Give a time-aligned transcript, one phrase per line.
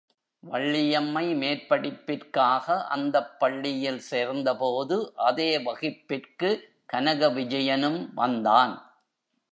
[0.43, 6.49] வள்ளியம்மை மேற்படிப்பிற்காக அந்தப் பள்ளியில் சேர்ந்த போது அதே வகுப்பிற்கு
[6.85, 8.73] கனக விஜயனும் வந்தான்.